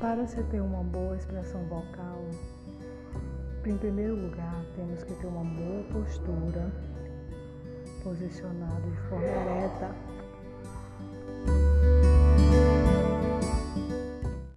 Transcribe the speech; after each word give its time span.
Para 0.00 0.24
se 0.28 0.40
ter 0.44 0.60
uma 0.60 0.84
boa 0.84 1.16
expressão 1.16 1.60
vocal, 1.64 2.24
em 3.66 3.76
primeiro 3.78 4.14
lugar, 4.14 4.64
temos 4.76 5.02
que 5.02 5.12
ter 5.14 5.26
uma 5.26 5.42
boa 5.42 5.82
postura, 5.92 6.72
posicionado 8.04 8.88
de 8.88 8.96
forma 9.08 9.26
ereta. 9.26 10.17